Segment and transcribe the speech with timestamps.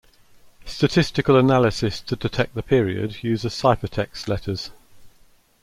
[0.65, 4.71] Statistical analysis to detect the period uses ciphertext letters.